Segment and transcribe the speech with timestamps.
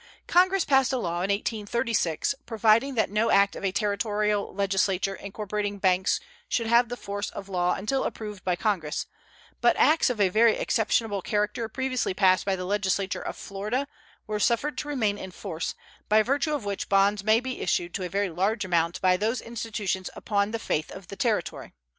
[0.25, 5.77] Congress passed a law in 1836 providing that no act of a Territorial legislature incorporating
[5.77, 9.05] banks should have the force of law until approved by Congress,
[9.61, 13.87] but acts of a very exceptionable character previously passed by the legislature of Florida
[14.25, 15.75] were suffered to remain in force,
[16.09, 19.39] by virtue of which bonds may be issued to a very large amount by those
[19.39, 21.73] institutions upon the faith of the Territory.